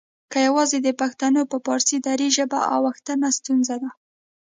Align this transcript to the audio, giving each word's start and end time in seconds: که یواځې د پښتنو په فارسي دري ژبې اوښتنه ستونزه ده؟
که 0.31 0.37
یواځې 0.47 0.77
د 0.81 0.89
پښتنو 1.01 1.41
په 1.51 1.57
فارسي 1.65 1.97
دري 2.07 2.27
ژبې 2.37 2.59
اوښتنه 2.75 3.27
ستونزه 3.37 3.75
ده؟ 3.81 3.89